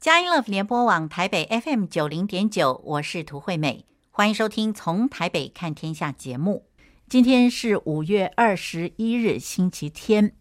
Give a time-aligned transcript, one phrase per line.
[0.00, 6.64] 佳音乐联播网台北 FM 九零点九，我是涂惠美，欢迎收听《从台北看天下》节目。
[7.06, 10.32] 今天是五月二十一日，星期天。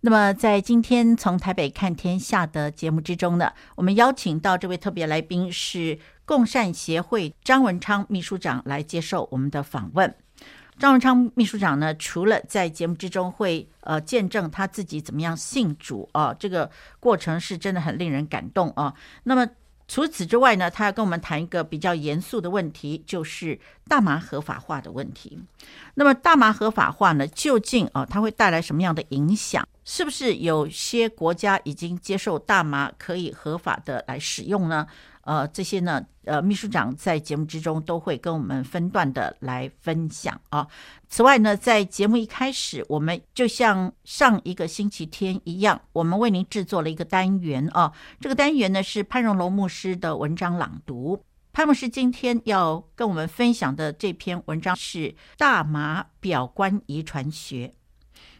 [0.00, 10.14] 那么，在今天《从台北看天下》的节目之中呢，我们邀请到这位特别来宾是共善协会张文昌秘书长来接受我们的访问。
[10.80, 18.94] 张文昌秘书长呢，除了在节目之中会呃见证他自己怎么样信主啊，这个过程是真的很令人感动啊。
[19.24, 19.46] 那么
[19.86, 25.38] 除此之外呢，他要跟我们谈一个比较严肃的问题，就是大麻合法化的问题。
[25.92, 29.68] 那么大麻合法化呢，究竟啊，它会带来什么样的影响？
[29.84, 34.86] 是不是有些国家已经接受大麻可以合法的来使用呢？
[35.30, 40.66] 呃，这些呢，呃，秘书长在节目之中都会跟我们分段的来分享啊。
[41.08, 47.92] 此外呢，在节目一开始，我们就像上一个星期天一样，我们为您制作了一个单元啊。
[48.18, 51.24] 这个单元呢是潘荣龙牧师的文章朗读。
[51.52, 54.98] 潘牧师今天要跟我们分享的这篇文章是
[55.38, 57.68] 《大麻表观遗传学》。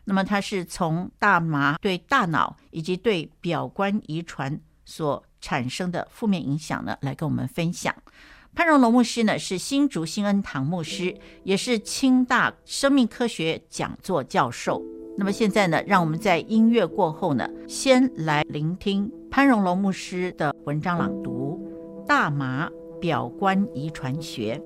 [0.07, 7.95] 那么，它是从大麻对大脑以及对表观遗传所产生的负面影响呢，来跟我们分享。
[8.55, 14.83] 潘荣龙牧师呢是新竹新恩堂牧师，也是清大生命科学讲座教授。
[15.17, 21.61] 那么现在呢，让我们在音乐过后呢，先来聆听潘荣龙牧师的文章朗读
[22.07, 22.69] 《大麻
[23.01, 24.61] 表观遗传学》。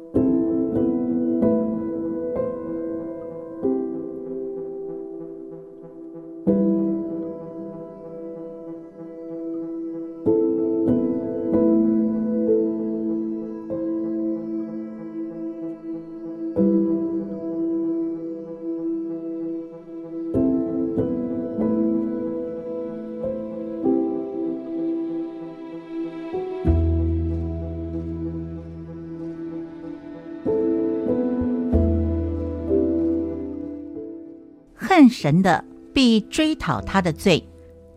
[35.24, 35.64] 神的
[35.94, 37.42] 必追讨他的罪，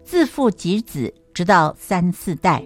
[0.02, 2.64] 自父及子，直到三四代。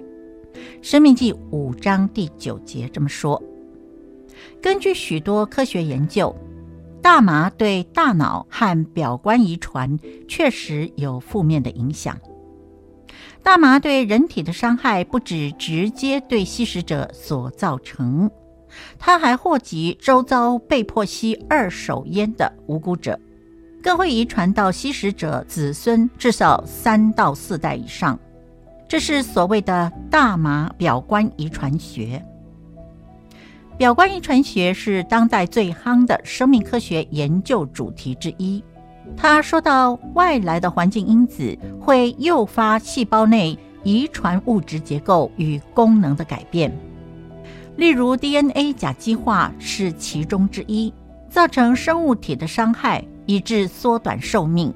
[0.83, 3.41] 生命记五章第九节这么说。
[4.61, 6.35] 根据许多科学研究，
[7.01, 12.15] 大麻对大脑和表观遗传确实有负面的影响。
[13.41, 18.29] 大麻对人体的伤害不止直接对吸食者所造成，
[18.99, 23.19] 它还祸及周遭被迫吸二手烟的无辜者。
[23.81, 28.17] 更会遗传到吸食者子孙至少三到四代以上，
[28.87, 32.23] 这是所谓的大麻表观遗传学。
[33.77, 38.63] 表观遗传学是当代最夯的生命科学研究主题之一。
[39.17, 46.71] 他说到，外来的环境因子会诱发细胞内遗传物质结构与功能的改变，
[47.77, 50.93] 例如 DNA 甲基化是其中之一，
[51.27, 53.03] 造成生物体的伤害。
[53.31, 54.73] 以致缩短寿命，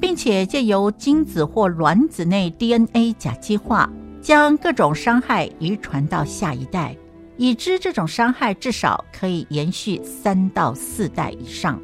[0.00, 3.90] 并且借由精子或卵子内 DNA 甲基化，
[4.22, 6.96] 将各种伤害遗传到下一代，
[7.36, 11.82] 已知这种伤害至少可以延续三到四代以上。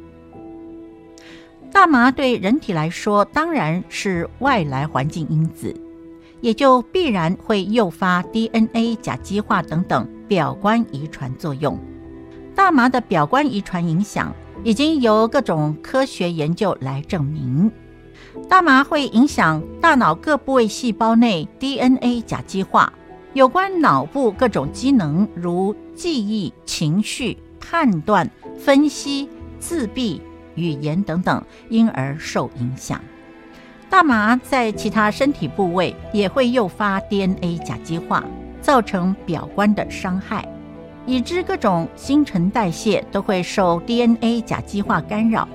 [1.69, 5.75] 大麻对人体来说当然是外来环境因子，
[6.39, 11.77] 也就必然会诱发 DNA 甲基化等等表观遗传作用。
[12.55, 14.33] 大麻的表观遗传影响。
[14.63, 17.71] 已经由各种科学研究来证明，
[18.47, 22.91] 大麻会影响大脑各部位细胞内 DNA 甲基化，
[23.33, 29.27] 有关脑部各种机能，如记忆、情绪、判断、分析、
[29.59, 30.21] 自闭、
[30.55, 33.01] 语言等等，因而受影响。
[33.89, 38.23] 大麻在其他身体部位也会诱发 DNA 甲基化，
[38.61, 40.47] 造成表观的伤害。
[41.05, 45.47] 已知各种新陈代谢都会受 DNA 甲基化干扰，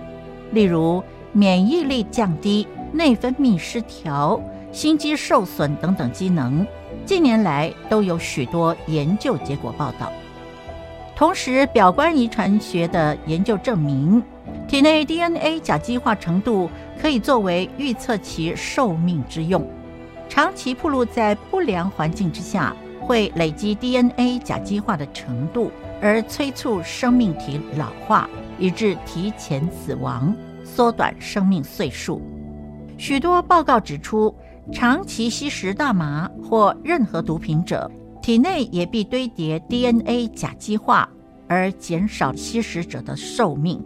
[0.53, 4.41] 例如免疫力降低、内分泌失调、
[4.72, 6.66] 心肌受损等等机能，
[7.06, 10.12] 近年来都有许多研究结果报道。
[11.17, 14.23] 同时，表观遗传学的研究证明，
[14.69, 16.70] 体内 DNA 甲基化程度
[17.00, 19.67] 可以作为预测其寿命之用。
[20.28, 22.76] 长期暴露在不良环境之下，
[23.08, 28.28] 会累积 DNA 甲基化的程度，而催促生命体老化，
[28.58, 32.20] 以致提前死亡，缩短生命岁数。
[32.99, 34.34] 许多报告指出，
[34.70, 37.90] 长期吸食大麻或任何毒品者，
[38.20, 41.08] 体内也必堆叠 DNA 甲基化，
[41.49, 43.82] 而减少吸食者的寿命。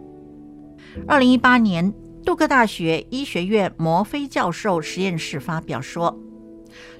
[1.07, 1.95] 二零一八年，
[2.25, 6.19] 杜克大学医学院摩菲教授实验室发表说。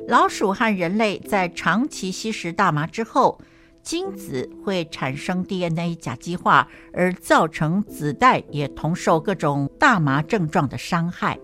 [0.09, 3.41] 老鼠和人类在长期吸食大麻之后，
[3.83, 11.39] 精子会产生 DNA 甲基化，而造成子代也同受各种大麻症状的伤害。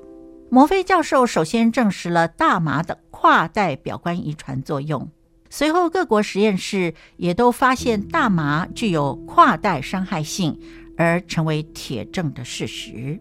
[0.50, 5.08] 摩菲教授首先证实了大麻的跨代表观遗传作用，
[5.48, 10.58] 随后各国实验室也都发现大麻具有跨代伤害性，
[10.96, 13.20] 而成为铁证的事实。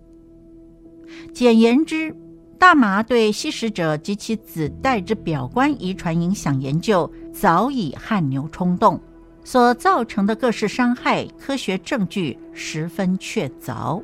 [1.34, 2.16] 简言之，
[2.60, 9.00] 大麻对吸食者及其子代之表观遗传影响研究早已汗牛充栋，
[9.44, 14.02] 所造成的各式伤害，科学证据十分确凿。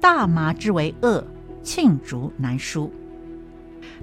[0.00, 1.24] 大麻之为恶。
[1.64, 2.92] 罄竹难书，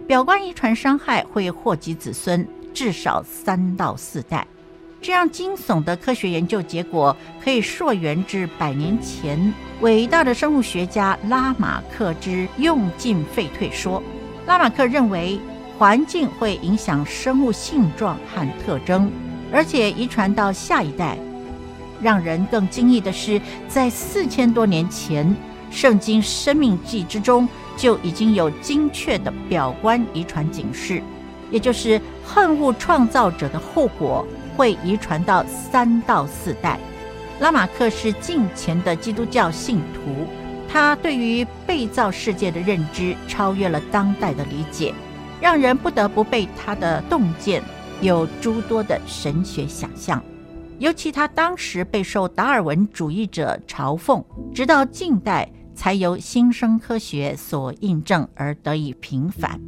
[0.06, 4.46] 表观遗传伤害会祸及子孙，至少三到四代。
[5.02, 9.54] 这样惊悚的科学研究结果，可以溯源至百年前
[9.84, 14.02] 伟大的生物学家拉马克之用进废退说。
[14.46, 15.38] 拉马克认为，
[15.78, 19.12] 环境会影响生物性状和特征，
[19.52, 21.18] 而且遗传到下一代。
[22.02, 25.36] 让人更惊异的是，在四千多年前。
[25.70, 31.04] 圣经《生命记》之中就已经有精确的表观遗传警示，
[31.52, 34.26] 也就是恨恶创造者的后果
[34.56, 36.80] 会遗传到三到四代。
[37.44, 40.26] 拉马克是近前的基督教信徒，
[40.66, 44.94] 他对于被造世界的认知超越了当代的理解，
[45.42, 47.62] 让人不得不被他的洞见
[48.00, 50.24] 有诸多的神学想象。
[50.80, 54.24] 尤其他当时备受达尔文主义者嘲讽，
[54.56, 55.52] 直到近代。
[55.76, 59.60] 才由新生科学所印证而得以平反。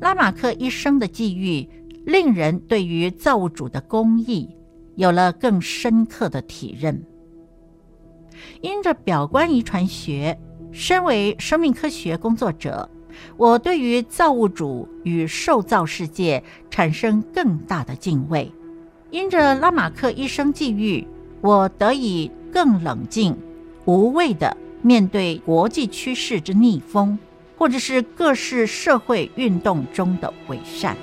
[0.00, 1.68] 拉马克一生的际遇，
[2.06, 4.48] 令人对于造物主的公义
[4.96, 7.04] 有了更深刻的体认。
[8.60, 10.38] 因着表观遗传学，
[10.72, 12.88] 身为生命科学工作者，
[13.36, 18.50] 我对于造物主与受造世界产生更大的敬畏。
[19.10, 21.06] 因着拉马克一生际遇，
[21.40, 23.36] 我得以更冷静、
[23.84, 24.56] 无畏的。
[24.82, 27.18] 面对国际趋势之逆风，
[27.58, 30.96] 或者是各式社会运动中的伪善。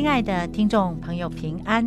[0.00, 1.86] 亲爱的听众朋友，平安！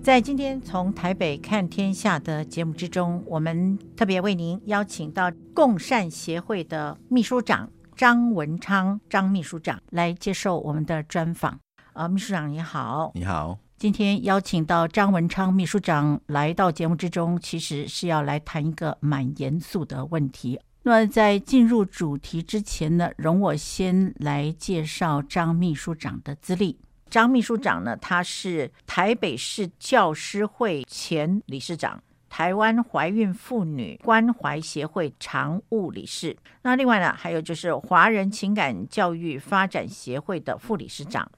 [0.00, 11.58] 在今天从台北看天下的节目之中，我们特别为您邀请到共善协会的秘书长张文昌张秘书长来接受我们的专访。
[11.92, 13.58] 啊，秘书长你好，你好。
[13.76, 20.60] 今天邀请到张文昌秘书长来到节目之中，其实是要来谈一个蛮严肃的问题。
[20.84, 26.78] 那么在进入主题之前呢，容我先来介绍张秘书长的资历。
[27.10, 36.36] 张秘书长呢，他是台北市教师会前理事长，台湾怀孕妇女关怀协会常务理事。
[36.62, 41.28] 那另外呢，还有就是华人情感教育发展协会的副理事长。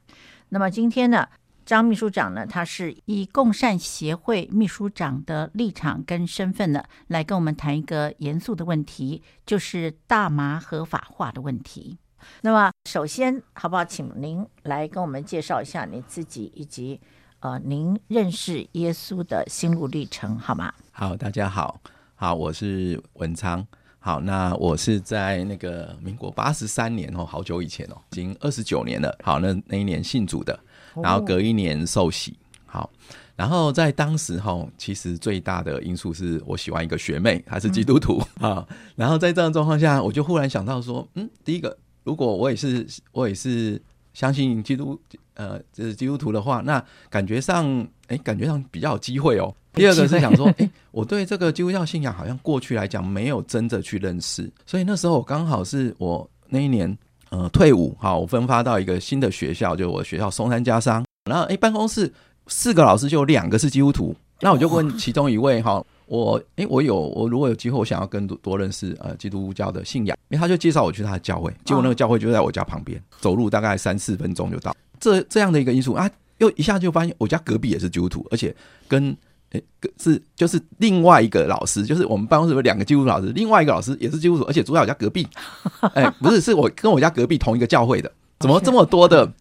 [0.51, 1.27] 那么今天呢，
[1.65, 11.97] 张秘书长呢，他是以共善协会秘书长的立场跟身份呢，来跟我们谈一个严肃的问题，就是大麻合法化的问题。
[12.43, 17.01] 那么，首先，好不好，请您来跟我们介绍一下你自己，以及
[17.41, 20.73] 呃，您认识耶稣的心路历程，好吗？
[20.93, 21.81] 好，大家好，
[22.15, 23.67] 好，我是文昌。
[23.99, 29.17] 好，那我是在那个民国八十三年哦，好久以前哦，已经二十九年了。
[29.23, 30.59] 好，那那一年信主的，
[30.97, 32.37] 然后隔一年受洗。
[32.67, 32.91] 好，
[33.37, 38.21] 然后在当时哈，其实最大的因素是我喜欢一个学妹，她是基督徒。
[38.41, 41.77] 好，然后在这样的状况下，我就忽然想到说，嗯，第一个。
[42.05, 43.81] 如果我也是我也是
[44.15, 45.01] 相信基督
[45.35, 47.67] 呃，就是基督徒的话，那感觉上
[48.09, 49.55] 哎、欸，感觉上比较有机会哦。
[49.73, 56.95] 第二个是想说，哎、欸，我对这个基督教信仰好像过去来讲没有真的去认识，所以那时候我刚好是我那一年
[57.31, 62.13] 呃退伍，好，我分发到一个新的学校，就我的学校松山家商，然后哎、欸，办公室
[62.49, 74.77] 四个老师就有两个是基督徒，那我就问其中一位哈，我诶、欸，我有我如果有机会，我想要更多多认识呃基督教的信仰，因为他就介绍我去他的教会，结果那个教会就在我家旁边，哦、走路大概三四分钟就到。
[75.01, 78.55] 这这样的一个因素啊，又一下就发现我家隔壁也是基督徒，而且
[78.89, 79.17] 跟
[79.51, 85.27] 诶、欸、是就是另外一个老师，就是我们办公室有两个基督徒老师，另外一个老师也是基督徒，而且住在我家隔壁。
[85.95, 89.33] 哎、欸，不是，是我跟我家隔壁同一个教会的，怎么这么多的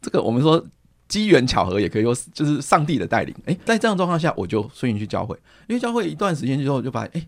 [0.00, 0.64] 这个我们说。
[1.12, 3.34] 机缘巧合也可以说，就是上帝的带领。
[3.44, 5.36] 哎，在这样状况下，我就顺应去教会。
[5.68, 7.26] 因为教会一段时间之后，就发现，哎，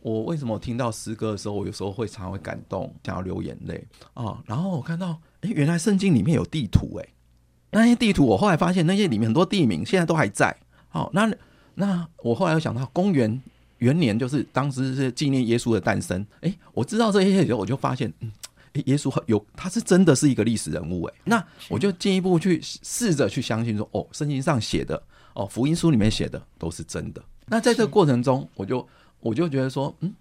[0.00, 4.38] 我为什么听到诗歌的时候，我有时候会常常会感动，想要流眼泪啊、哦？
[4.46, 7.08] 然后我看到，哎，原来圣经里面有地图，哎，
[7.70, 10.56] 那些地图，我后来发现那些里面很多地名现在都还在。
[10.88, 11.32] 好、哦，那
[11.76, 13.40] 那我后来又想到，公元
[13.78, 16.26] 元年就是当时是纪念耶稣的诞生。
[16.40, 18.32] 哎，我知道这些以后，我就发现，嗯。
[18.86, 25.02] 耶稣有，他是真的是一个历史人物诶，那我就进一步去试着去相信说，哦，圣经上写的，
[25.34, 27.22] 哦，福音书里面写的都是真的。
[27.46, 28.86] 那在这个过程中，我就
[29.18, 30.14] 我就觉得说，嗯，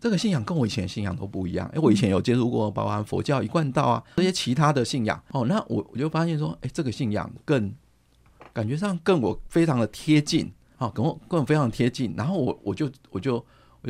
[0.00, 1.68] 这个信仰跟我以前信仰都不一样。
[1.74, 7.74] 哎，我以前有接触过，包含佛教、一贯道啊这些其他的信仰，哦，那我我就发现说，哎，这个信仰更
[8.52, 12.14] 感觉上跟我非常的贴近，啊，跟我跟我非常贴近。
[12.16, 13.34] 然后我我就我就。
[13.34, 13.44] 我就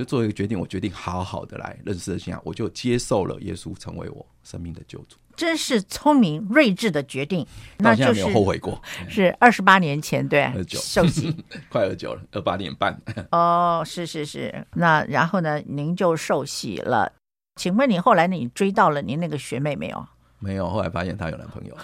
[0.05, 5.17] 做一个决定，我决定好好的来认识信仰，我就接受了耶稣成为我生命的救主。
[5.37, 7.47] 真是聪明睿智的决定，
[7.79, 8.83] 到现在没有后悔过。
[9.09, 11.33] 是二十八年前对，二九受洗，
[11.71, 13.01] 快二九了，二八年半。
[13.31, 17.13] 哦，是是是，那然后呢，您就受洗了。
[17.55, 20.07] 请问你后来你追到了您那个学妹没有？
[20.41, 21.77] 没有，后来发现她有男朋友。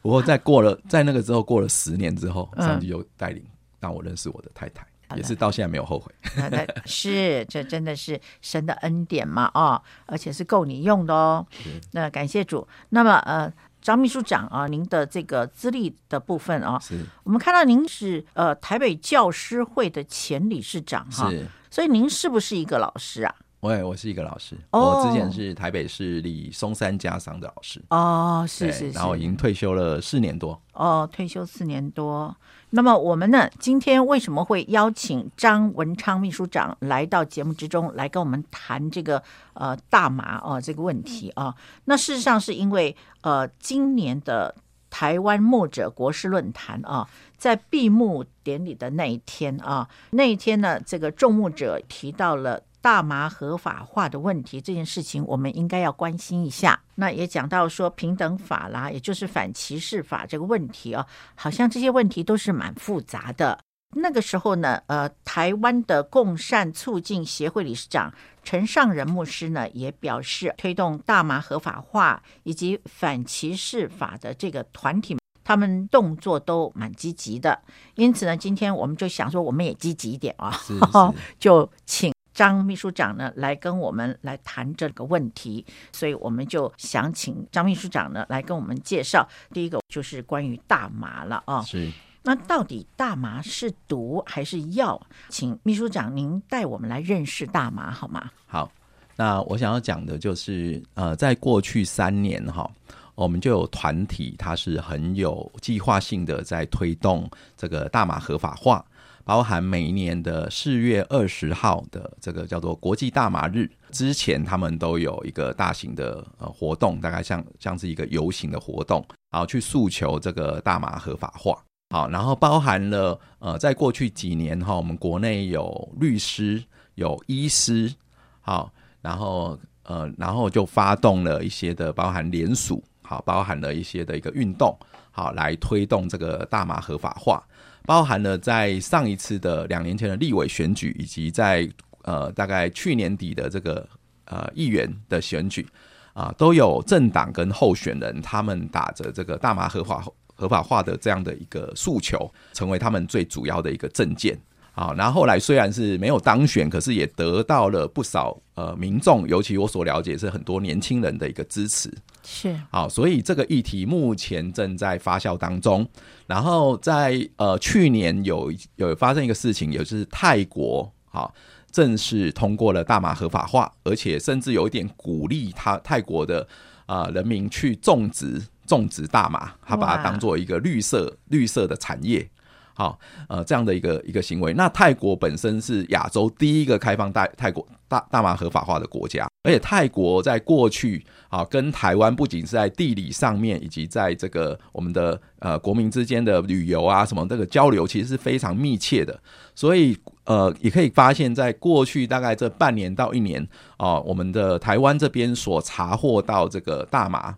[0.00, 3.44] 不过在过了在那个之后过了十年之后，上帝又带领
[3.78, 4.86] 让我认识我的太太。
[5.14, 6.12] 也是到现在没有后悔，
[6.84, 9.50] 是这真的是神的恩典嘛？
[9.54, 11.46] 哦，而且是够你用的哦。
[11.92, 12.66] 那感谢主。
[12.88, 23.34] 那么呃，张秘书长啊，您的这个资历的部分啊，是我们看到您是呃台北教师会的前理事长哈，是，所以您是不是一个老师啊？
[23.66, 32.34] 喂，我是一个老师，我之前是台北市立松山家商的老师哦，是是是，然后已经退休了四年多哦，退休四年多。
[32.70, 39.20] 那么我们呢，今天为什么会邀请张文昌秘书长来到节目之中，来跟我们谈这个
[39.54, 41.52] 呃大麻哦这个问题啊？
[41.86, 44.54] 那事实上是因为呃今年的
[44.90, 52.62] 台湾牧者国事论坛啊，在闭幕典礼的那一天啊，那一天呢，这个众牧者提到了。
[52.86, 56.80] 大麻合法化的问题，这件事情我们应该要关心一下。
[56.94, 63.58] 那也讲到说平等法啦，也就是反歧视法这个问题啊，好像这些问题都是蛮复杂的。
[63.96, 68.14] 那个时候呢，呃，台湾的共善促进协会理事长
[68.44, 77.60] 陈尚仁牧师呢，也表示推动大麻合法化以及反歧视法的这个团体，他们动作都蛮积极的。
[77.96, 80.82] 因此呢，今天我们就想说，我们也积极一点啊，是是
[81.40, 82.15] 就请。
[82.36, 89.26] 张秘书长呢，来跟我们来谈这个问题，所以我们就想请张秘书长呢来跟我们介绍。
[89.54, 91.90] 第一个就是关于大麻了啊，是。
[92.22, 95.00] 那到底大麻是毒还是药？
[95.30, 98.30] 请秘书长您带我们来认识大麻好吗？
[98.46, 98.70] 好，
[99.16, 102.70] 那我想要讲的就是，呃，在过去三年哈，
[103.14, 108.84] 我们就有团体，它是很有计划性的在推动这个大麻合法化。
[109.26, 121.60] 包含每一年的四月二十号的这个叫做国际大麻日之前，他们都有一个大型的呃活动，大概像像是一个游行的活动，然后去诉求这个大麻合法化。
[121.90, 126.62] 好，然后包含了呃，在过去几年哈，我们国内有律师、
[126.94, 127.92] 有医师，
[128.40, 134.78] 好，然后呃，然后就发动了一些的包含联署，好，包含了一些的一个运动，
[135.10, 137.44] 好，来推动这个大麻合法化。
[137.86, 141.66] 包含了在上一次的两年前的立委选举，以及在
[142.02, 143.88] 呃大概去年底的这个
[144.24, 145.66] 呃议员的选举
[146.12, 154.36] 啊，都有政党跟候选人他们打着这个大麻合法合法化的这样的一个诉求，成为他们最主要的一个政见。
[154.74, 161.90] 啊，然后来虽然是没有当选，可是也得到了不少呃民众，尤其我所了解是很多年轻人的一个支持。
[162.28, 165.88] 是，好，所以这个议题目前正在发酵当中。
[166.26, 171.32] 然后在呃去年有有发生一个事情，也就是泰国好
[171.70, 176.46] 正式通过了大麻合法化，而且甚至有一点鼓励他泰国的
[176.86, 182.28] 啊、呃、人民去种植种植大麻，他把它当做一个绿色绿色的产业。
[182.76, 184.52] 好，呃，这样的一个一个行为。
[184.52, 199.18] 那泰国本身是亚洲第一个开放大泰国大大麻合法化的国家，而且泰国在过去啊，跟台湾不仅是在地理上面，以及在这个我们的呃国民之间的旅游啊什么这个交流，其实是非常密切的。
[199.54, 207.34] 所以呃，也可以发现，在过去大概这半年到一年啊，我们的台湾这边所查获到这个大麻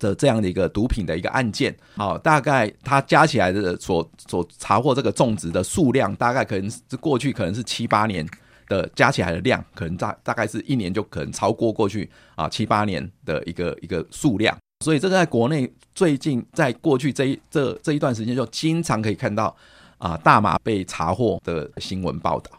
[0.00, 8.26] 的这样的一个毒品的一个案件，好，大概它加起来的所所查获这个种植的数量，大概可能是过去可能是七八年
[8.66, 19.54] 的加起来的量，可能大大概是一年就可能超过过去啊七八年的一个一个数量，所以这个在国内最近在过去这一这这一段时间就经常可以看到
[19.98, 22.50] 啊大麻被查获的新闻报道。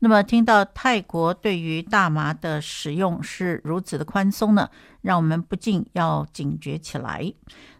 [0.00, 4.68] 那么听到泰国对于大麻的使用是如此的宽松呢，
[5.02, 7.32] 让我们不禁要警觉起来。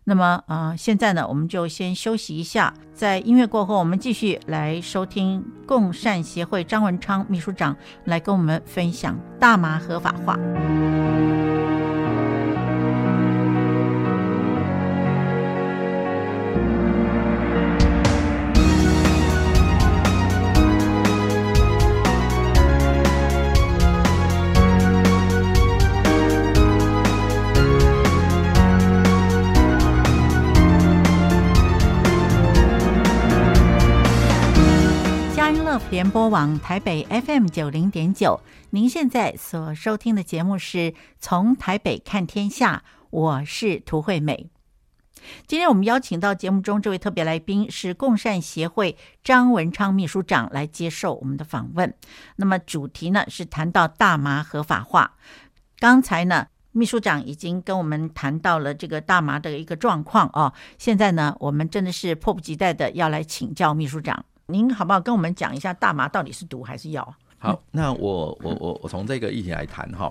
[0.04, 10.38] 那么啊、呃，现在呢，我们就先休息一下，在音乐过后，我们继续来收听共善协会张文昌秘书长来跟我们分享大麻合法化。
[35.98, 38.40] 联播网台北 FM 九零点九，
[38.70, 44.48] 您现在所收听的节目是从台北看天下，我是涂惠美。
[45.48, 51.92] 今天我们邀请到节目中这位特别来宾是共善协会张文昌秘书长来接受我们的访问。
[52.36, 55.16] 那么主题呢是谈到大麻合法化。
[55.80, 60.52] 刚才呢秘书长已经跟我们谈到了这个大麻的一个状况哦。
[60.78, 64.24] 现在呢我们真的是迫不及待的要来请教秘书长。
[64.50, 67.14] 您好不好跟我们讲一下大麻到底是毒还是药？
[67.38, 70.10] 好， 那我我我我从这个议题来谈哈。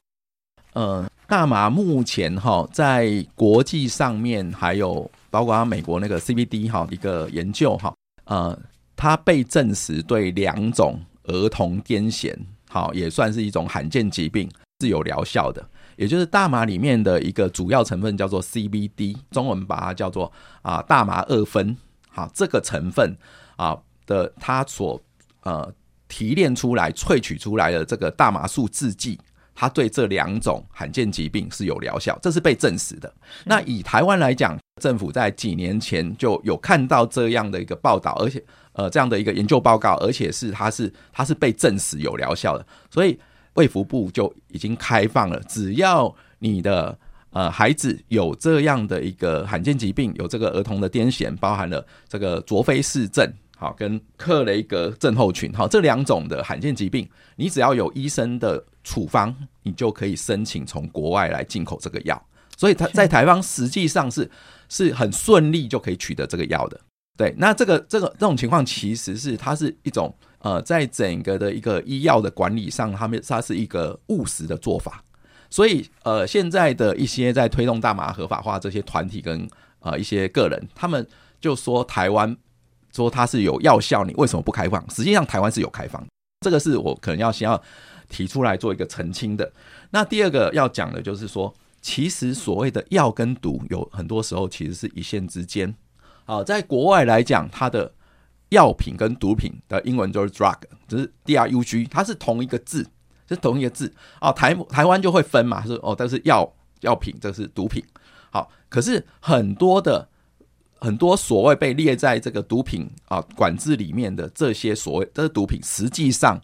[0.74, 7.92] 呃，大麻目前哈在国际上面还有包括美国那个 CBD 哈一个研究哈，
[8.26, 8.56] 呃，
[8.96, 12.32] 它被证实对两种儿童癫痫
[12.70, 14.48] 好也算是一种罕见疾病
[14.82, 21.76] 是有疗效的，也就是大麻里面的一个主要成分叫做 CBD，中文把它叫做啊大麻二酚，
[22.08, 23.18] 好这个成分
[23.56, 23.76] 啊。
[24.08, 25.00] 的它所
[25.44, 25.72] 呃
[26.08, 29.20] 提炼出来、萃取出来的这个大麻素制剂，
[29.54, 33.14] 它对这两种罕见疾病是有疗效，这是被证实的。
[33.44, 38.42] 那以台湾来讲，政府在几年前就有看到这样的一个报道，而且
[38.74, 43.20] 呃这样的一个研究报告，而且是它是它是被证实有疗效的，所以
[43.56, 46.98] 卫福部就已经开放了，只要你的
[47.32, 53.30] 呃孩子有这样的一个罕见疾病，有这个儿童的癫痫，包含了这个卓菲氏症。
[53.60, 62.24] 好，跟克雷格症候群，好，这两种的罕见疾病，你只要有医生的处方，你就可以申请从国外来进口这个药。
[62.56, 64.30] 所以，他在台湾实际上是
[64.70, 66.80] 是很顺利就可以取得这个药的。
[67.18, 75.04] 对，那这个这个这种情况，其实是它是一种呃，在整个的一个医药的管理上，他们它是一个务实的做法。
[75.50, 81.04] 所以，呃，现在的一些在推动大麻合法化这些团体跟呃一些个人，他们
[81.42, 82.38] 就说台湾。
[82.94, 84.84] 说它是有药效，你为什么不开放？
[84.90, 86.04] 实际上台湾是有开放，
[86.42, 87.62] 这个是我可能要先要
[88.10, 89.52] 提出来做一个澄清的。
[89.92, 95.76] 那第二个要讲的就是说，其实所谓的药跟毒，有很多时候其实是一线之间。
[96.26, 97.94] 好，在国外来讲，它的
[98.50, 102.88] 药品跟毒品的英文就是 drug，就是 D R U G，它是同一个字，
[103.30, 103.94] 是同一个字。
[104.22, 107.84] 哦，台台湾就会分嘛，是哦，但是药药品这是毒品。
[108.32, 110.10] 好，可是很多的。
[110.80, 116.40] 很多所谓被列在这个毒品啊管制里面的这些所谓的毒品，实际上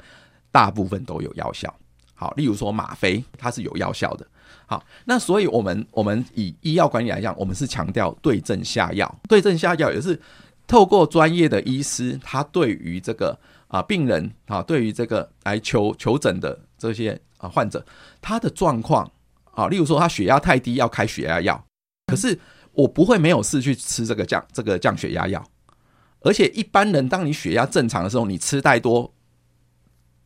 [0.51, 1.73] 大部分都有药效。
[2.15, 4.25] 好，例如说吗啡，它是有药效的。
[4.65, 9.19] 好，那所以我们我们以医药管理来讲，我们是强调对症下药。
[9.29, 10.19] 对症下药也是
[10.65, 17.85] 透过专业的医师，他对于这个啊病人啊，对于这个来求求诊的这些啊患者，
[18.21, 19.11] 他的状况
[19.51, 21.63] 啊，例如说他血压太低，要开血压药，
[22.07, 22.39] 可是。
[22.73, 25.43] 我不会没有事去吃这个降这个降血压药，
[26.21, 29.13] 而且一般人，当你血压正常的时候，你吃太多，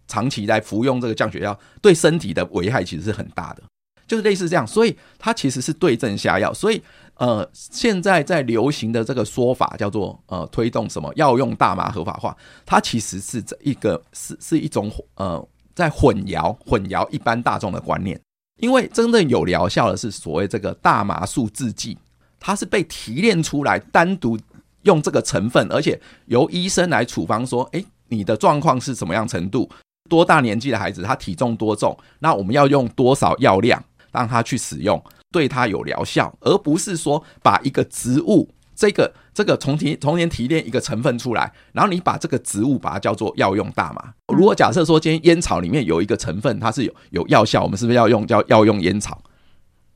[0.08, 3.64] 长期来服用这个降血药，对身体的危害其实是很大的，
[4.08, 6.54] 就是类似这样，所以它其实是对症下药。
[6.54, 6.82] 所以
[7.16, 18.18] 呃，现在在流行的这个说法叫做呃推动什么药用大麻合法化，它其实是这一个是是一种呃在混淆混淆一般大众的观念，
[18.62, 21.98] 因为真正有疗效的是所谓这个大麻素制剂。
[22.40, 24.38] 它是被提炼出来，单独
[24.84, 29.70] 用这个成分，而且由医生来处方说：“诶，你的状况是什么样程度？
[30.10, 31.02] 多大年纪的孩子？
[31.02, 31.98] 他体重多重？
[32.20, 44.14] 那我们要用多少药量让他去使用，对他有疗效，而不是说把一个植物这个这个从提从年提炼一个成分出来，然后你把这个植物把它叫做药用大麻。
[44.34, 49.22] 如果假设说今天烟草里面有一个成分，它是有有药效，我们是不是要用叫药用烟草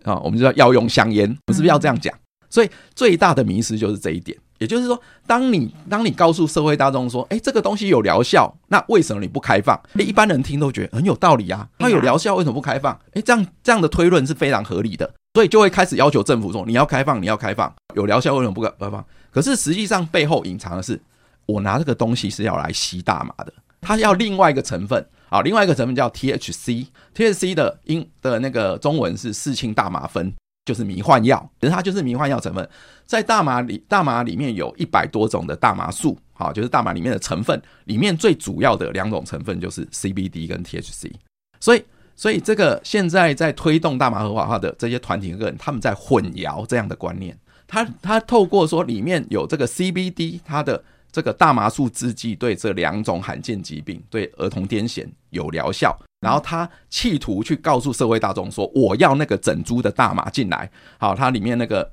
[0.04, 0.20] 啊？
[0.20, 2.14] 我们就叫药用香烟，我们是不是要这样讲？
[2.52, 4.38] 所以最大的迷失就是这一点。
[4.60, 9.76] 也就是说，当你当你告诉社会大众说，哎，这个东西有疗效，那为什么你不开放？
[9.96, 12.94] 诶，一般人听都觉得很有道理啊，它有疗效，为什么不开放？
[13.14, 19.04] 哎，这样这样的推论是非常合理的，所以就会开始要求政府说，你要开放，你要开放，有疗效为什么不开放？
[19.32, 21.02] 可是实际上背后隐藏的是，
[21.48, 30.32] 我拿这个东西是要来吸大麻的，它要另外一个成分啊，另外一个成分叫 THC，THC 的英的那个中文是四氢大麻酚。
[30.64, 32.68] 就是迷幻药，其实它就是迷幻药成分。
[33.06, 41.12] 在大麻里，大麻里面有一百多种的大麻素，好，就是大麻里面的成分里面最主要的两种成分就是 CBD 跟 THC。
[41.60, 41.84] 所以，
[42.16, 47.38] 所以这个现在在推动大麻合法化的这些团体个人，他们在混淆这样的观念。
[47.68, 55.98] 他他透过说里面有这个 CBD，它的这个大麻素制剂对这两种罕见疾病，对儿童癫痫有疗效。
[56.22, 61.92] 然后他企图去告诉社会大众说：“我要那个整株的大麻进来，好，它里面那个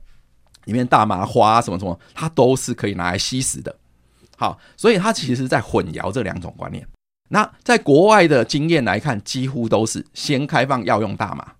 [0.66, 3.74] 里面大麻花什么什么，它都是可以拿来吸食的。
[4.36, 6.86] 好，所以他其实在混淆这两种观念。
[7.30, 11.52] 那在国外的经验来看，几乎都是先开放药用大麻，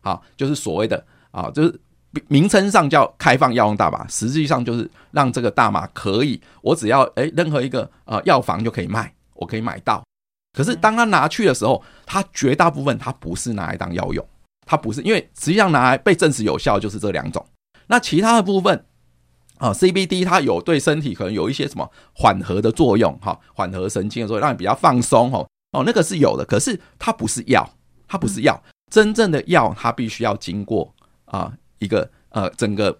[0.00, 1.80] 好，就是所谓的啊，就是
[2.28, 10.02] 名称上叫开放药用大麻，实际上就是让这个大麻可以，我只要诶任何一个呃药房就可以卖，我可以买到。”
[10.56, 14.26] 可是当他拿去的时候，他绝大部分他不是拿来当药用，
[14.66, 17.44] 他不是，因为实际上拿来被证实有效就是这两种。
[17.88, 18.86] 那其他的部分
[19.58, 26.44] 啊，CBD 它有对身体可能有一些什么缓和的作用，哈，缓和神经的作用让你比较放松，哦，哦，那个是有的。
[26.46, 27.68] 可是它不是药，
[28.08, 30.94] 它不是药，真正的药它必须要经过
[31.26, 32.98] 啊一个呃整个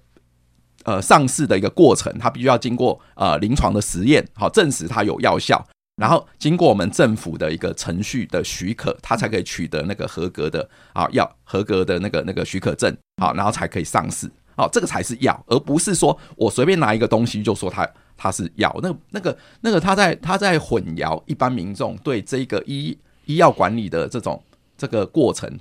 [0.85, 5.67] 呃上市的一个过程，它必须要经过呃临床的实验，好证实它有药效。
[5.97, 24.43] 然后经过我们政府的一个程序的许可，他才可以取得那个合格的啊药合格的那个那个许可证，好，然后才可以上市，好，这个才是药，而不是说我随便拿一个东西就说它它是药，那那个那个他在他在混淆一般民众对这个医医药管理的这种
[24.77, 25.59] 这个过程，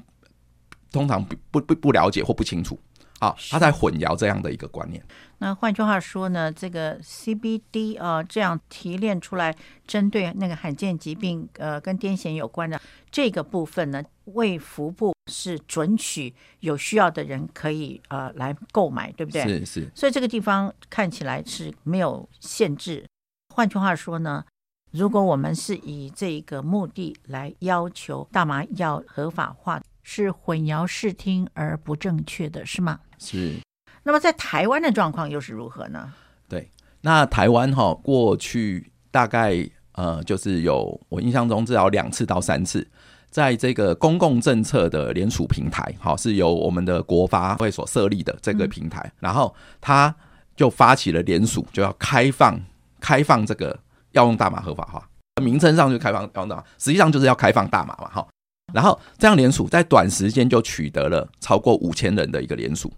[0.91, 2.77] 通常不不不不了解或不清楚。
[3.19, 5.04] 好，他在混淆这样的一个观念。
[5.38, 12.80] 那换句话说呢，这个 CBD 啊，这样提炼出来，针对那个罕见疾病，呃，跟癫痫有关的
[13.12, 19.43] 这个部分呢，卫福部是准许有需要的人可以呃来购买，对不对？
[19.43, 19.91] 是是。
[19.93, 23.06] 所以这个地方看起来是没有限制。
[23.54, 24.43] 换句话说呢，
[24.91, 32.99] 如果我们是以这个目的来要求大麻要合法化，是混淆视听而不正确的，是吗？
[33.17, 33.55] 是。
[34.03, 36.13] 那么在台湾的状况又是如何呢？
[36.47, 42.87] 对，那台湾哈、哦、过去大概呃就是有我印象中至少两次到三次，
[43.31, 50.15] 在这个公共政策的联署平台，好、哦、是由我们的国发会所设立的这个平台，嗯、然后他
[50.55, 52.61] 就发起了联署，就要开放
[52.99, 53.79] 开放这个
[54.11, 55.09] 要用大麻合法化，
[55.41, 58.27] 名称上就开放药用大麻，实际上就是要开放大麻嘛，哈。
[58.75, 62.91] 然后这样联署在短时间就取得了超过五千人的一个联署，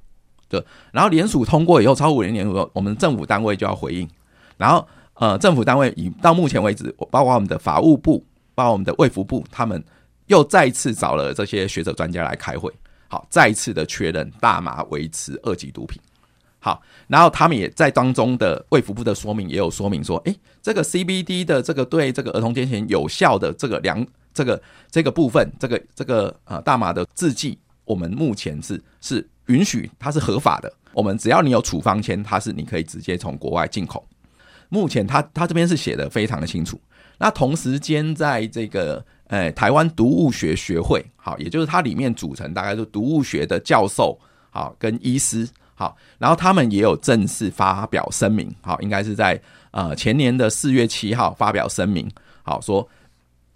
[0.49, 0.59] 对。
[0.91, 4.09] 然后联署通过以后，超过五年联署，我们政府单位就要回应。
[4.57, 9.83] 然后呃，政府单位以到目前为止，包括我们的法务部，包括我们的卫福部，他们
[10.25, 12.73] 又再次找了这些学者专家来开会，
[13.07, 16.01] 好，再次的确认大麻维持二级毒品。
[16.57, 24.03] 好，然后他们也在当中的卫福部的说明也有说明说，诶，这个 CBD 的这个对这个儿童癫痫有效的这个两。
[24.37, 30.71] 这个这个部分，这个这个呃大麻的制剂，我们目前是是允许，它是合法的。
[30.93, 34.07] 我们只要你有处方签，它是你可以直接从国外进口。
[34.69, 36.79] 目前他他这边是写的非常的清楚。
[37.17, 44.19] 那同时间，在这个呃台湾毒物学学会，好，也就是它里面组成大概是毒物学的教授，
[44.51, 52.07] 好跟医师，好，然后他们也有正式发表声明，好，应该是在呃前年的四月七号发表声明，
[52.43, 52.87] 好说。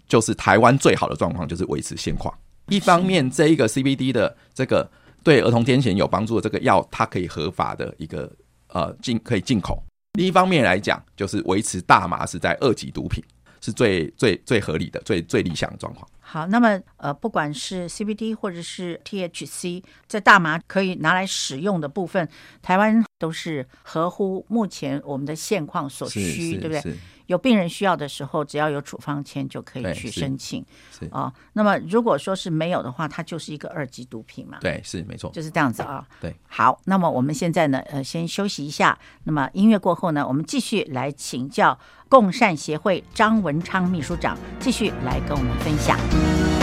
[0.08, 2.32] 就是台湾最好的状况就是维持现况。
[2.68, 4.88] 一方面，这一个 CBD 的这个
[5.22, 8.30] 对儿童癫痫有帮助的这个药，它可以合法的一个
[8.68, 9.82] 呃进可以进口。
[10.14, 13.22] 另一方面来讲，就是维持大麻是在二级毒品，
[13.60, 16.06] 是最最最合理的、最最理想的状况。
[16.20, 22.26] 好，那么呃，不管是 CBD 或者是 THC，在大麻可以拿来使用的部分，
[22.62, 26.96] 台湾都是合乎目前我们的现况所需，对不对？
[27.26, 30.64] 有病人需要的时候，只要有处方签就可以去申请。
[30.90, 34.58] 是啊、哦，那么如果说是没有的话，它就是一个二级毒品嘛。
[34.60, 36.06] 对，是没错，就是这样子啊、哦。
[36.20, 38.98] 对，好，那么我们现在呢，呃，先休息一下。
[39.24, 46.61] 那么音乐过后呢，我们继续来请教共善协会张文昌秘书长，继续来跟我们分享。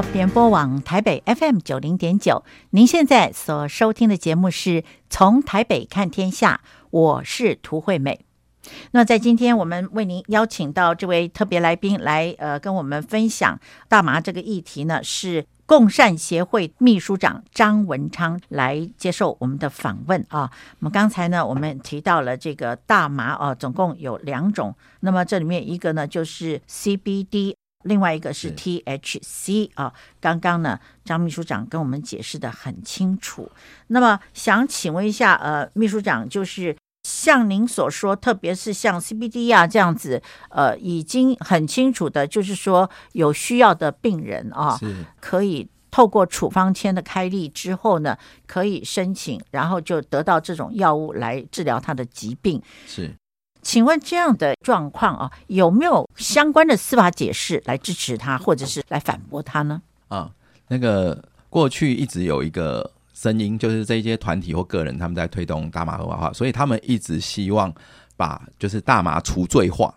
[0.00, 8.24] 联播网台北 FM 九零点九，您现在所收听的节目是从台北看天下，我是涂惠美。
[8.90, 20.50] 那在今天，我们为您邀请到这位特别来宾来，呃，跟我们分享大麻这个议题呢，是共善协会秘书长张文昌来接受我们的访问啊。
[20.80, 27.54] 那么刚才呢，我们提到了这个大麻啊，总共有两种，那么这里面一个呢就是 CBD。
[27.84, 33.50] 另外一个是 THC 啊，刚刚呢，张秘书长跟我们解释的很清楚。
[33.86, 44.78] 那么想请问一下，呃，秘书长，就是像您所说，特别是像 CBD 啊这样子，呃，已经很清楚的，就是说有需要的病人啊，
[45.20, 48.16] 可以透过处方签的开立之后呢，
[48.46, 52.62] 可以申请，然后就得到这种药物来治疗他的疾病。
[52.86, 53.14] 是。
[53.64, 59.80] 请问这样的状况啊，有没有相关的司法解释来支持他，或者是来反驳他呢？
[60.08, 60.30] 啊，
[60.68, 67.74] 那个过去一直有一个声音，就是这些团体或个人他们在推动大麻合法化，所以他们一直希望
[68.16, 69.92] 把就是大麻除罪化。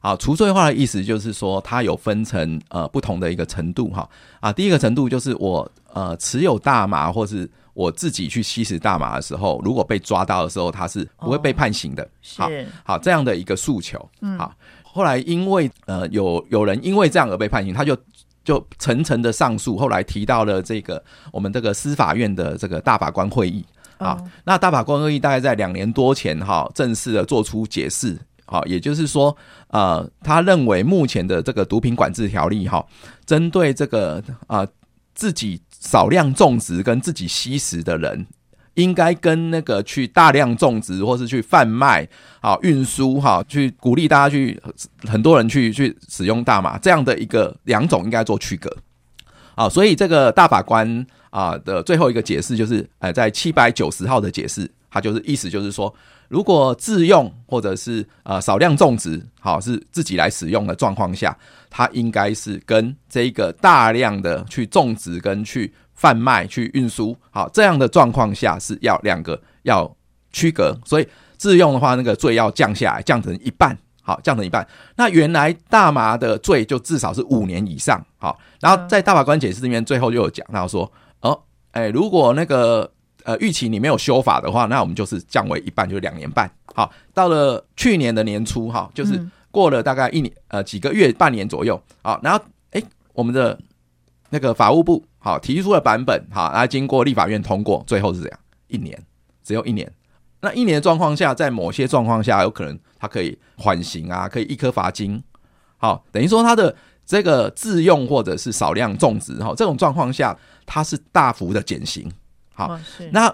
[0.00, 4.08] 啊，除罪化的意思就是说，它有分成呃不同的一个程度哈。
[4.38, 7.50] 啊，第一个程度就是我呃持有大麻或是。
[7.78, 12.02] 我自己去吸食大麻的时候，如果被抓到的时候，他是不会被判刑的。
[12.02, 12.50] 哦、好，
[12.82, 14.10] 好这样的一个诉求。
[14.20, 14.52] 嗯，好。
[14.82, 17.96] 后来因为呃有有人因为这样而被判刑，他就
[18.42, 19.76] 就层层的上诉。
[19.76, 23.64] 后来提到了这个我们这个司法院的这个大法官会议。
[23.98, 28.18] 啊、哦，那大法官会议大概在两年多前哈正式的做出解释。
[28.44, 29.36] 好，也就是说，
[29.68, 32.84] 呃，他认为目前的这个毒品管制条例哈，
[33.24, 34.68] 针对这个啊、呃、
[35.14, 35.62] 自己。
[35.80, 38.26] 少量种植跟自己吸食的人，
[38.74, 42.08] 应该跟那个去大量种植或是去贩卖、
[42.40, 44.60] 啊运输哈，去鼓励大家去
[45.04, 48.74] 很多人去去使用大麻这样的一个两种应该做区隔。
[49.54, 55.94] 啊，所以这个大法官啊的最后一个解释就是，呃，在七百九十号的解释，他就是意思就是说。
[56.28, 61.36] 如果自用或者是呃少量种植，好是自己来使用的状况下，
[61.70, 69.90] 它应该是跟这个大量的去种植跟去贩卖、去运输，好这样的状况下是要两个要
[70.30, 70.78] 区隔。
[70.84, 74.66] 所以自用的话，那个罪要降下来，降成一半，好降成一半。
[74.96, 78.38] 那原来大麻的罪就至少是五年以上，好。
[78.60, 82.92] 然后在大法官解释里面，最后就有讲到说，哦，哎，如果那个。
[83.24, 86.50] 呃，预期你没有修法的话，那我们就是降为一半，就是两年半。
[86.74, 91.80] 好，到了去年的年初，哈，就是过了大概一年，呃，几个月，半年左右。
[92.02, 93.58] 好，然后，哎，我们的
[94.30, 98.96] 那个法务部，好，提出了版本，好，然后经过立法院通过，最后是这样，一年，
[99.42, 99.90] 只有一年。
[100.40, 105.20] 那一年的状况下，在某些状况下，有可能它可以缓刑啊，可以一颗罚金。
[105.76, 112.08] 好，等于说它的这个自用或者是少量种植，哈，这种状况下，它是大幅的减刑。
[112.58, 112.80] 好，
[113.12, 113.32] 那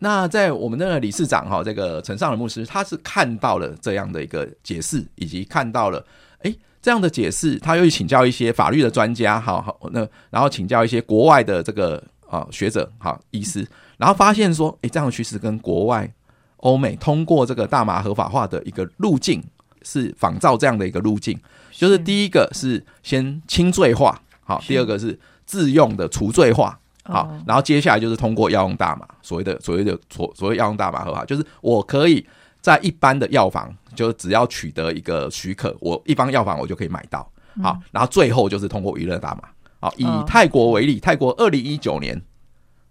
[0.00, 6.04] 那在我们的理事长哈，这个陈尚仁牧师，他是看到了这样的一个解释，以及看到了
[6.42, 13.64] 哎这样的解释，他又请教一些法律的专家，好好那然后请教一些国外的这个啊学者，好医师，
[13.96, 16.12] 然后发现说，哎这样的趋势跟国外
[16.56, 19.40] 欧美通过这个大麻合法化的一个路径
[19.82, 21.38] 是仿照这样的一个路径，
[21.70, 26.80] 就是第一个是先轻罪化，好，第二个是自用的除罪化。
[27.04, 32.26] 好，然后接下来就是通过药用大麻，所谓的所谓的所所谓药用大麻合法，就是我可以
[32.62, 37.30] 在一般的药房，就只要取得一个许可，我一般药房我就可以买到。
[37.62, 39.48] 好，然后最后就是通过娱乐大麻。
[39.80, 42.20] 好，以泰国为例，泰国二零一九年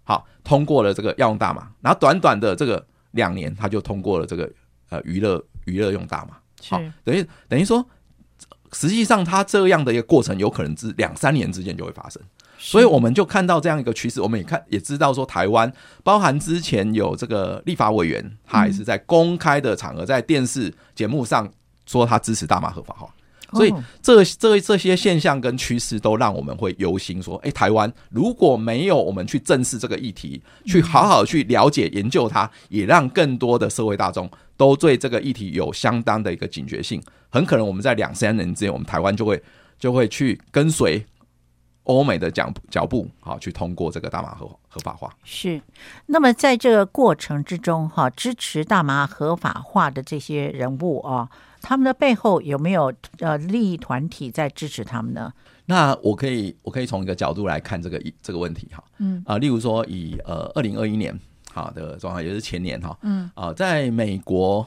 [0.04, 4.48] 好通过了这个药用大麻，然后短短的这个两年，他就通过了这个
[4.90, 6.36] 呃娱乐娱乐用大麻。
[6.68, 7.84] 好，等于等于说，
[8.72, 12.22] 实际上它这样的一个过程，有可能是两三年之间就会发生。
[12.66, 15.70] 所以我们就看到这样一个趋势，我们也看也知道说，台湾
[16.02, 21.46] 包含之前有这个立法委员，他也是在公开的场合，在电视节目上
[21.84, 23.06] 说他支持大麻合法化。
[23.52, 23.72] 所以
[24.02, 39.40] 这这这些现象跟趋势都让我们会忧心，说：哎，台湾如果没有我们去正视这个议题，去好好去了解研究它，也让更多的社会大众都对这个议题有相当的一个警觉性，很可能我们在两三年之间，我们台湾就会
[39.78, 41.04] 就会去跟随
[41.84, 45.14] 欧美的脚脚步，好去通过这个大麻合合法化。
[45.22, 45.60] 是。
[46.06, 51.28] 那么在这个过程之中，哈，支持大麻合法化的这些人物啊。
[51.66, 55.32] 他们的背后有没有呃利益团体在支持他们呢？
[55.64, 61.18] 那我可以我可以从一个角度来看这个一这个问题哈，嗯啊、呃，例如说以呃二零二一年
[61.50, 64.66] 好的状况，也就是前年哈，嗯啊、呃，在美国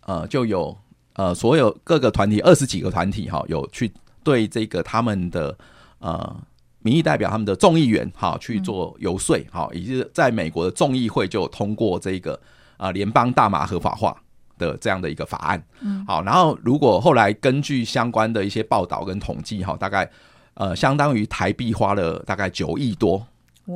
[0.00, 0.76] 呃就有
[1.12, 3.92] 呃所有各个团体二十几个团体哈，有去
[4.24, 5.56] 对这个他们的
[5.98, 6.36] 呃
[6.80, 12.40] 民意代表他们的众议员哈去做游说哈，以及在美国的众议会就通过这个
[12.76, 14.16] 啊联邦大麻合法化。
[14.56, 20.08] 的这样的一个法案，嗯，好，然后如果后来根据相关的一些报道跟统计，哈，大概
[20.54, 23.20] 呃相当于台币花了大概九亿多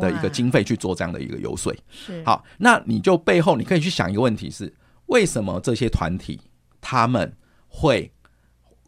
[0.01, 2.23] 的一个经费去做这样的一个游说，是。
[2.25, 4.73] 好，那你就背后你可以去想一个问题是，
[5.07, 6.41] 为什么这些团体
[6.81, 8.09] 他们会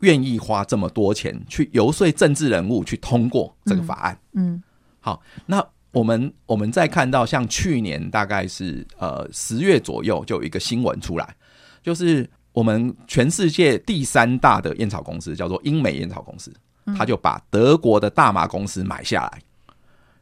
[0.00, 4.18] 愿意花这么多钱去游说政治人物去通过这个法案？
[4.32, 4.62] 嗯，嗯
[5.00, 11.34] 好，那我们我们再看到像去年大概是呃十月左右就有一个新闻出来。
[11.82, 16.52] 就是我们全世界第三大的烟草公司叫做英美烟草公司，
[16.96, 19.42] 他就把德国的大麻公司买下来。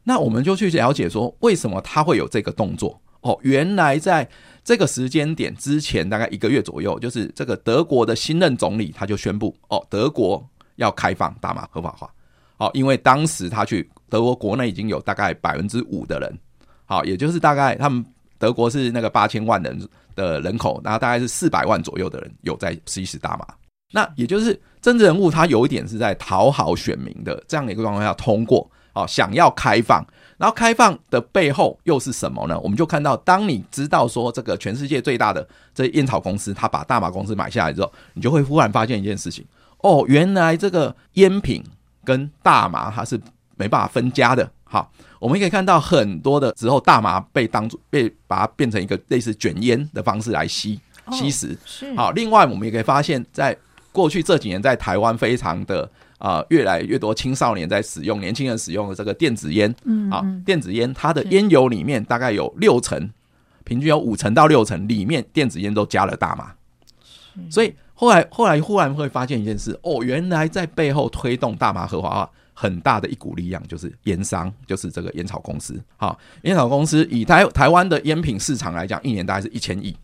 [0.03, 3.01] 那我们就去了解说，为什么他会有这个动作？
[3.21, 4.27] 哦，原来在
[4.69, 12.07] 这个时间点之前，大概一个月左右，就是这个德国的新任总理他就宣布，哦，德国要开放大麻合法化。
[12.57, 16.37] 哦，因为当时他去德国国内已经有大概百分之五的人，
[16.85, 18.05] 好，也就是大概他们
[18.37, 19.89] 德国是那个八千万人。
[20.15, 23.47] 的人口，然后大概是四百万左右的人有在吸食大麻，
[23.93, 30.05] 那也就是政治人物他有一点是在讨好选民的这样的一个状况下通过哦，想要开放，
[30.39, 32.59] 然后开放的背后又是什么呢？
[32.61, 39.45] 我们就看到，当你知道说这个全世界最大的这烟草公司，他把大麻公司买下来之后，你就会忽然发现一件事情
[39.79, 41.63] 哦，原来这个烟品
[42.03, 43.19] 跟大麻它是
[43.57, 44.89] 没办法分家的，好。
[45.19, 50.79] 我们可以看到很多的之后，大麻被当做被把它变成一个类似卷烟的方式来吸
[51.11, 51.57] 吸食。
[51.65, 53.53] 是好，另外我们也可以发现，在
[53.91, 59.73] 过去这几年，在台湾非常的啊，越来越多青少年在使用，年轻人使用的这个电子烟。
[59.85, 63.09] 嗯，啊，电子烟它的烟油里面大概有六成，
[63.63, 66.53] 平均有五成到六成里面电子烟都加了大麻。
[67.49, 72.29] 所以后来后来忽然会发现一件事，哦，原来在背后推动大麻合法化。
[72.61, 75.81] 很大的一股力量就是烟商，就是这个烟草公司。
[75.95, 79.95] 好，烟草公司以台台湾的烟品市场来讲，一年大概是一千亿，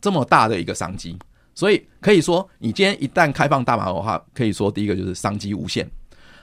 [0.00, 1.18] 这么大的一个商机。
[1.54, 5.88] 所以可以说，你今天一旦开放大麻的话，可以说第一个就是商机无限。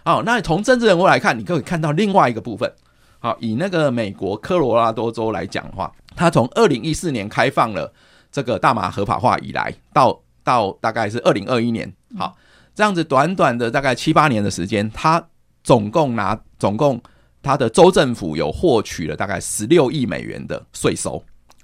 [0.06, 2.72] 好，那从政治人物来看，你可以看到另外一个部分。
[3.19, 7.91] 好，以那个美国科罗拉多州来讲的话，它从二零一四年开放了
[8.32, 12.36] 这个大麻合法化以来，到到大概是二零二一年，好。
[12.76, 15.22] 这样子短短的大概七八年的时间，它
[15.63, 17.02] 总共拿总共
[17.43, 21.22] 它的州政府有获取了大概十六亿美元的税收。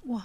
[0.07, 0.21] 哇，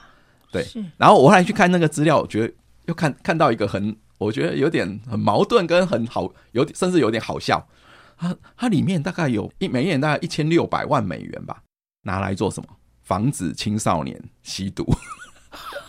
[0.51, 0.67] 对。
[0.97, 2.53] 然后我后来去看那个资料，我觉得
[2.87, 7.69] 又看看到一个很，我觉得有点很矛盾跟很好，有点甚至有点好笑。
[8.17, 11.63] 它它里面大概有一每年大概一千六百万美元吧，
[12.03, 12.69] 拿来做什么？
[13.03, 14.87] 防止青少年吸毒。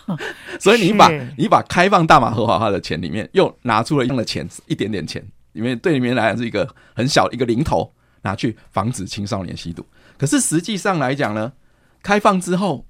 [0.59, 9.85] 所以你把你把开放大麻合法化的钱里面又拿出了一样的钱，一点点钱，里面对里面来讲是一个很小一个零头，拿去防止青少年吸毒。
[10.17, 11.53] 可是实际上来讲呢，
[12.01, 12.85] 开放之后，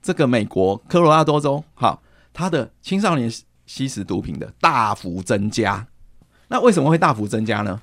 [0.00, 2.00] 这个美国科罗拉多州，哈，
[2.36, 3.32] 他的青少年
[3.64, 5.86] 吸食毒品的大幅增加。
[6.48, 7.80] 那为什么会大幅增加呢？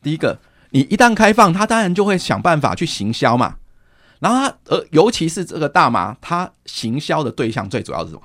[0.00, 0.38] 第一个，
[0.70, 3.56] 你一旦开放，他当然就会想办法去行销嘛。
[4.20, 8.22] 然后他，呃，尤其是这个大麻，他行销的对象最主要是什么？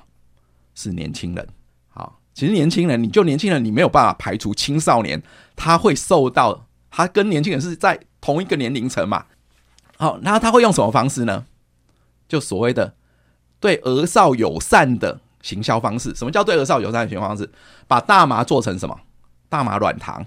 [0.76, 1.48] 是年轻人。
[1.88, 5.20] 好，其实年轻人，你就年轻人，你没有办法排除青少年，
[5.56, 9.26] 他会受到，他跟年轻人是在同一个年龄层嘛。
[9.98, 11.44] 好，然后他会用什么方式呢？
[12.28, 12.94] 就所谓的
[13.60, 16.14] 对儿少友善的行销方式。
[16.14, 17.48] 什么叫对儿少友善的行销方式？
[17.86, 18.98] 把大麻做成什么？
[19.48, 20.24] 大麻软糖、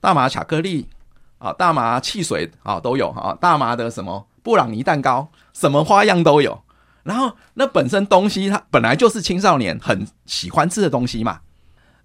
[0.00, 0.88] 大麻巧克力
[1.38, 4.26] 啊，大麻汽水啊都有啊，大麻的什么？
[4.42, 6.62] 布朗尼蛋糕，什么花样都有。
[7.02, 11.40] 然后那本身东西它本来就是青少年很喜欢吃的东西嘛。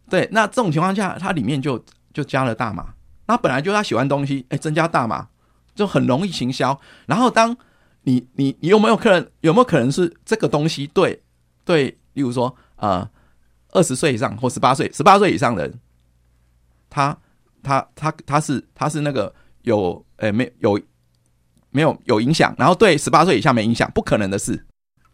[0.09, 1.83] 对，那这种情况下，它里面就
[2.13, 2.93] 就加了大麻。
[3.27, 5.27] 那本来就他喜欢东西，哎，增加大麻
[5.73, 6.77] 就很容易行销。
[7.05, 7.55] 然后当
[8.03, 11.21] 你你你有没有可能有没有可能是这个东西对
[11.63, 13.07] 对，例如说呃
[13.69, 15.79] 二十岁以上或十八岁、十八岁以上的人，
[16.89, 17.17] 他
[17.63, 20.79] 他他他是他是那个有诶没有
[21.69, 24.65] 没有有影响，然后对十八岁以下没影响，不可能的事。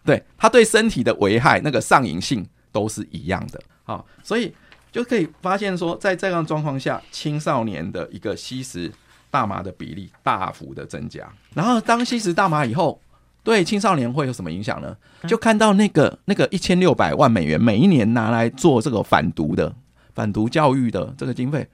[0.03, 3.61] 对他对身体的危害，那个上瘾性都是一样的。
[3.83, 4.55] 好，所以
[4.91, 8.91] 就可以发现说，在这样状况下，青少年的一个吸食
[9.37, 11.31] 大麻的比例大幅的增加。
[11.53, 12.99] 然后当吸食大麻以后，
[13.43, 14.97] 对青少年会有什么影响呢？
[15.27, 19.75] 就看到那个那个一千六百万美元每一年拿来做这个反毒的
[20.15, 21.67] 反毒教育的这个经费，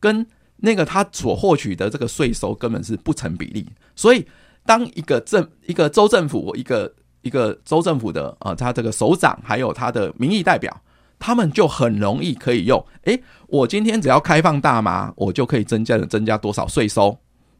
[0.00, 3.68] 跟那个他所获取的这个税收根本是不成比例。
[3.94, 4.26] 所以
[4.64, 6.90] 当一个政一个州政府一个
[7.20, 10.74] 一个州政府的啊，他这个首长还有他的民意代表，
[11.22, 17.16] 他们就很容易可以用，诶，我今天只要开放大麻，我就可以增加的增加多少税收，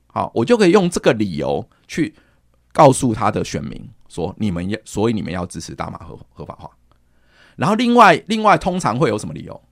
[0.09, 2.13] 好，我就可以用这个理由去。
[2.75, 6.71] 告诉他的选民说：“你们要，所以你们要支持大麻合合法化。
[7.55, 9.63] 然后另外，另外通常会有什么理由？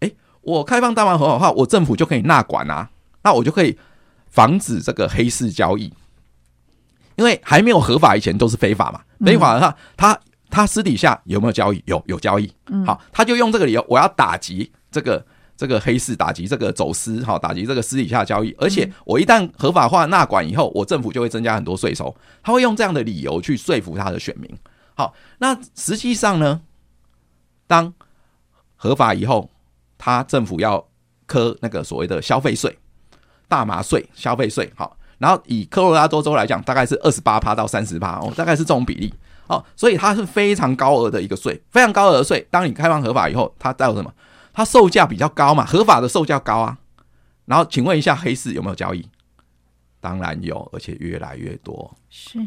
[0.00, 2.88] 诶，我开放大麻合法化，我政府就可以纳管啊，
[3.22, 3.76] 那我就可以
[4.30, 5.92] 防止这个黑市交易。
[7.16, 10.18] 因为还没有合法以前都是非法嘛，非法的话，他
[10.56, 11.82] 他私底下有没有交易？
[11.86, 12.50] 有有交易。
[12.86, 15.24] 好，他就用这个理由，我要打击这个。”
[15.58, 22.14] 这个黑市打击这个走私，好打击这个私底下交易，而且我一旦合法化纳管以后，我政府就会增加很多税收。
[22.42, 24.54] 他会用这样的理由去说服他的选民。
[24.94, 26.60] 好，那实际上呢，
[27.66, 27.90] 当
[28.76, 29.48] 合法以后，
[29.96, 30.86] 他政府要
[31.24, 32.78] 科那个所谓的消费税、
[33.48, 34.70] 大麻税、消费税。
[34.76, 39.14] 好，然后以科罗拉多州来讲，大概是二十八趴到三十趴哦，大概是这种比例。
[39.46, 42.46] 好，所以它是非常高额的一个税，非常高额的税。
[42.50, 44.12] 当你开放合法以后，它带有什么？
[44.52, 46.78] 它售价比较高嘛，合法的售价高啊。
[47.44, 49.08] 然后请问一下，黑市有没有交易？
[50.00, 51.96] 当然有，而且越来越多。
[52.10, 52.38] 是，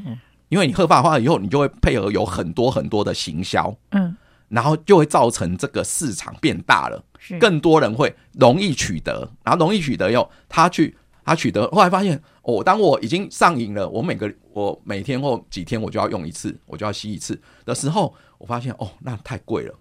[0.49, 4.15] 因为你合法化以后，你就会配合有很多很多的行销，嗯，
[4.49, 10.97] 然后就会造成这个市场变大了，是更多人会容易取得，然后容易取得以后，他去
[11.29, 19.75] 他取得，后来发现哦，当我已经上瘾了，我每个我每天或几天我就要用一次，我就要吸一次的时候，我发现哦，那太贵了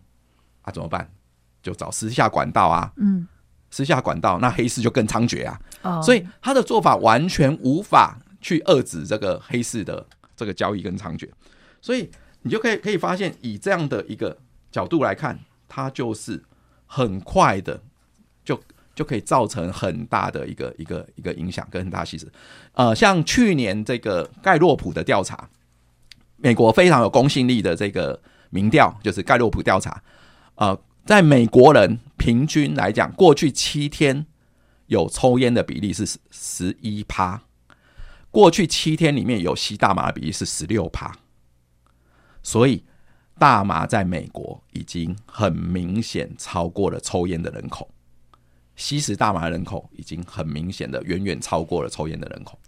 [0.61, 1.11] 啊，怎么办？
[1.63, 3.27] 就找私下管道啊，嗯，
[3.71, 11.29] 私下管道，那黑市就更猖獗啊，哦，所以他的做法完全无法去遏制这个黑市的这个交易跟猖獗，
[11.81, 12.11] 所以
[12.43, 14.37] 你就可以可以发现，以这样的一个
[14.71, 16.45] 角度来看，它就是
[16.87, 17.83] 很快的
[18.45, 18.61] 就
[18.99, 22.27] 就可以造成很大的一个一个一个影响跟很大稀释。
[22.73, 25.49] 呃，像去年这个盖洛普的调查，
[26.37, 28.21] 美国非常有公信力的这个
[28.51, 30.03] 民调，就是盖洛普调查，
[30.57, 30.77] 呃。
[31.09, 34.27] 在美国人平均来讲，过去七天
[34.89, 37.41] 有抽烟的比例是十一趴，
[38.31, 41.17] 过去七天里面有吸大麻的比例是十六趴，
[42.43, 42.85] 所以
[43.39, 47.89] 大麻在美国已经很明显超过了抽烟的人口，
[48.79, 52.59] 吸食大麻的人口已经很明显的远远超过了抽烟的人口。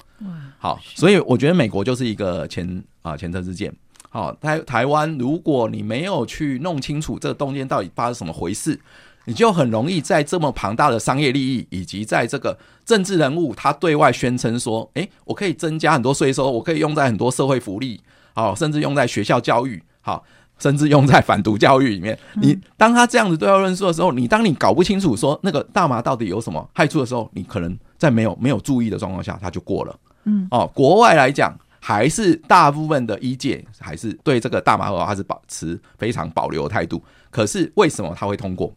[0.59, 3.73] 好，所以我觉得美国就是一个前啊前车之鉴。
[4.11, 8.79] 好，台台湾，如果你没有去弄清楚这个中间到底发生什么回事，
[9.25, 18.01] 你就很容易在这么庞大的商业利益，以及在这个政治人物他对外宣称说，诶，我可以增加很多税收，我可以用在很多社会福利，
[18.35, 20.25] 好，甚至用在学校教育，好，
[20.61, 22.17] 甚至用在反毒教育里面。
[22.35, 29.99] 你当他这样子对外论述的时候，你当你搞不清楚说那个大麻到底有什么害处的时候，你可能在没有没有注意的状况下，他就过了。
[30.25, 31.59] 嗯，哦，国外来讲。
[31.83, 37.03] 还是大部分的医界还是对这个大麻合法化是保持非常保留的态度。
[37.31, 38.71] 可是为什么他会通过？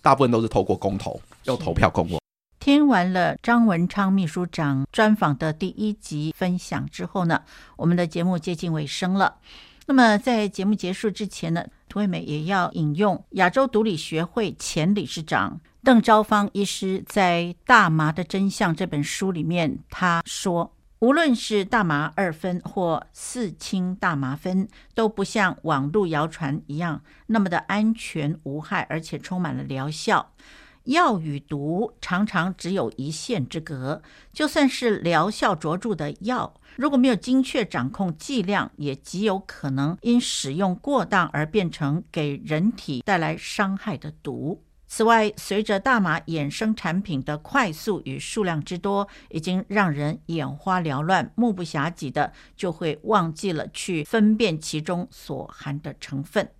[0.00, 2.18] 大部分都是透过公投，用投票通过。
[2.58, 7.42] 听完了张文昌秘书长专访的第一集分享之后呢，
[7.76, 9.34] 我们的节目接近尾声了。
[9.88, 20.74] 那么在节目结束之前呢，涂惠美也要引用亚洲毒理学会前理事长邓昭方医师在《大麻的真相》这本书里面他说。
[21.00, 30.32] 无论是大麻二酚或四氢大麻酚，都不像网络谣传一样那么的安全无害，而且充满了疗效。
[30.88, 44.62] 药与毒常常只有一线之隔，就算是疗效卓著的药，如果没有精确掌控剂量，也极有可能因使用过当而变成给人体带来伤害的毒。
[44.86, 56.50] 此外，随着大麻衍生产品的快速与数量之多，已经让人眼花缭乱、目不暇给的，就会忘记了去分辨其中所含的成分。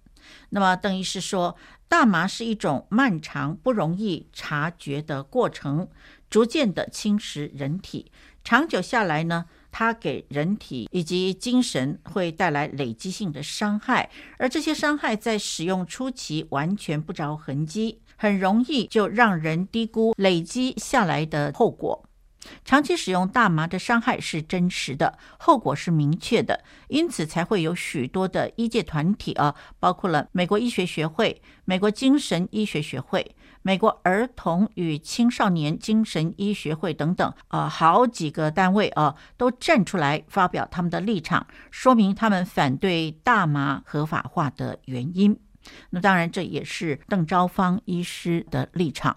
[0.51, 1.57] 那么，邓医师说，
[1.89, 5.89] 大麻是一种漫长、不容易察觉的过程，
[6.29, 8.13] 逐渐的侵蚀人体，
[8.45, 22.05] 长久下来呢，它给人体以及精神会带来累积性的伤害，而这些伤害在使用初期完全不着痕迹，很容易就让人低估累积下来的后果。
[22.65, 45.39] 长期使用大麻的伤害是真实的，后果是明确的，因此才会有许多的医界团体啊，包括了美国医学学会、美国精神医学学会、美国儿童与青少年精神医学会等等啊，好几个单位啊，都站出来发表他们的立场，说明他们反对大麻合法化的原因。
[45.91, 49.17] 那当然，这也是邓昭方医师的立场。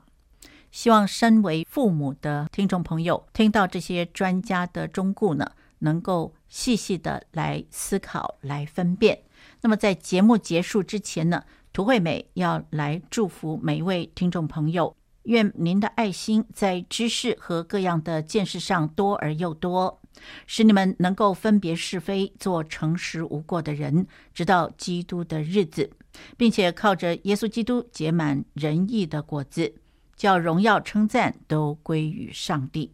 [0.72, 9.24] 希望身为父母的听众朋友听到这些专家的忠告呢，能够细细的来思考、来分辨。
[9.62, 11.44] 那么在节目结束之前呢，
[11.74, 20.02] 涂惠美要来祝福每一位听众朋友，愿您的爱心在知识和各样的见识上多而又多，
[20.48, 25.92] 使你们能够分别是非，做诚实无过的人，直到基督的日子，
[26.38, 29.76] 并且靠着耶稣基督结满仁义的果子。
[30.22, 32.94] 叫荣耀称赞都归于上帝。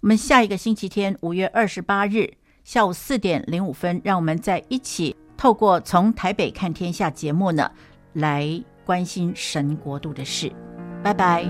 [0.00, 2.28] 我们下一个星期天，五月二十八日
[2.64, 7.70] 下午四点零五分，让我们再一起透过《从台北看天下》节目呢，
[8.14, 10.52] 来关心神国度的事。
[11.04, 11.44] 拜拜。